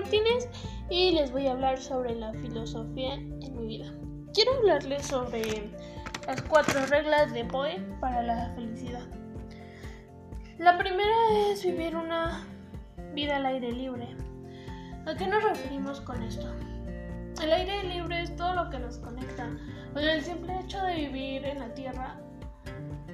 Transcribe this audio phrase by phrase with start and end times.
[0.00, 0.48] Martínez
[0.88, 3.92] y les voy a hablar sobre la filosofía en mi vida.
[4.32, 5.70] Quiero hablarles sobre
[6.26, 9.06] las cuatro reglas de Poe para la felicidad.
[10.58, 12.46] La primera es vivir una
[13.12, 14.08] vida al aire libre.
[15.06, 16.46] ¿A qué nos referimos con esto?
[17.42, 19.50] El aire libre es todo lo que nos conecta.
[19.92, 22.18] Con el simple hecho de vivir en la Tierra,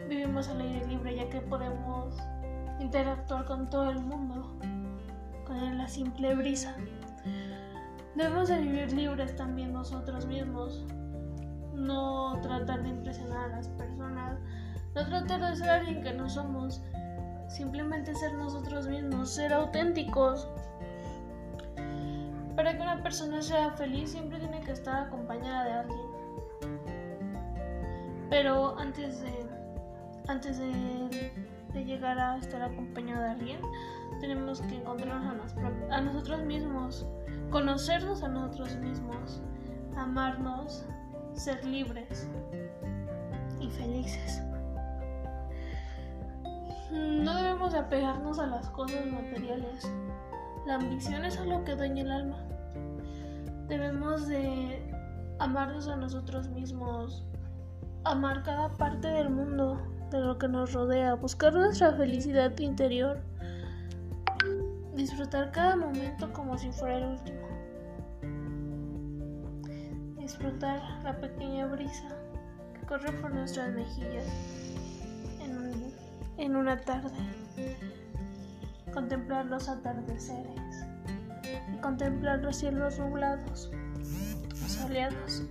[0.08, 2.14] vivimos al aire libre ya que podemos
[2.78, 4.56] interactuar con todo el mundo
[5.86, 6.74] la simple brisa.
[8.16, 10.84] Debemos de vivir libres también nosotros mismos,
[11.74, 14.36] no tratar de impresionar a las personas,
[14.96, 16.82] no tratar de ser alguien que no somos,
[17.46, 20.48] simplemente ser nosotros mismos, ser auténticos.
[22.56, 26.06] Para que una persona sea feliz siempre tiene que estar acompañada de alguien.
[28.28, 29.45] Pero antes de
[30.28, 31.32] antes de,
[31.72, 33.60] de llegar a estar acompañado de alguien,
[34.20, 35.54] tenemos que encontrarnos
[35.90, 37.06] a, nosotros mismos,
[37.50, 39.42] conocernos a nosotros mismos,
[39.96, 40.86] amarnos,
[41.34, 42.28] ser libres
[43.60, 44.42] y felices.
[46.90, 49.90] No debemos apegarnos a las cosas materiales.
[50.66, 52.38] La ambición es algo que dueña el alma.
[53.68, 54.90] Debemos de
[55.38, 57.24] amarnos a nosotros mismos,
[58.04, 59.78] amar cada parte del mundo,
[60.10, 63.20] de lo que nos rodea, buscar nuestra felicidad interior
[64.96, 67.46] Disfrutar cada momento como si fuera el último.
[70.18, 72.08] Disfrutar la pequeña brisa
[72.72, 74.24] que corre por nuestras mejillas
[76.38, 77.10] en, una tarde.
[78.94, 80.86] Contemplar los atardeceres
[81.74, 83.70] y contemplar los cielos nublados
[84.66, 85.42] soleados.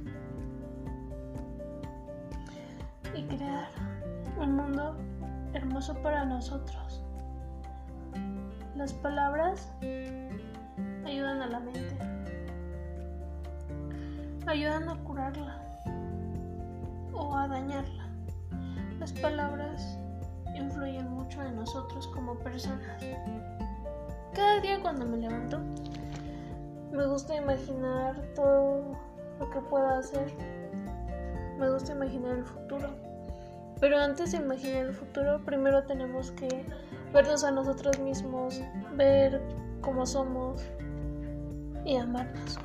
[3.13, 3.69] Y crear
[4.45, 4.95] un mundo
[5.53, 7.01] hermoso para nosotros.
[8.75, 9.71] Las palabras
[11.03, 11.97] ayudan a la mente,
[14.45, 15.59] ayudan a curarla
[17.13, 18.05] o a dañarla.
[18.99, 19.97] Las palabras
[20.55, 23.03] influyen mucho en nosotros como personas.
[24.35, 25.59] Cada día cuando me levanto,
[26.91, 28.95] me gusta imaginar todo
[29.39, 30.31] lo que pueda hacer.
[31.57, 33.14] Me gusta imaginar el futuro.
[33.79, 36.65] Pero antes de imaginar el futuro, primero tenemos que
[37.13, 38.61] vernos a nosotros mismos,
[38.95, 39.41] ver
[39.81, 40.61] cómo somos
[41.85, 42.59] y amarnos.